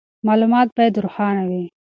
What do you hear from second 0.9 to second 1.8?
روښانه وي.